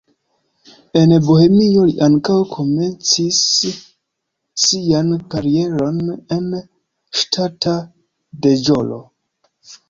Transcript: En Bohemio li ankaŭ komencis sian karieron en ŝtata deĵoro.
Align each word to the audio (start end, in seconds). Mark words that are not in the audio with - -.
En 0.99 1.11
Bohemio 1.25 1.83
li 1.89 1.91
ankaŭ 2.05 2.37
komencis 2.53 3.41
sian 4.63 5.13
karieron 5.35 6.01
en 6.39 6.49
ŝtata 7.21 7.77
deĵoro. 8.49 9.01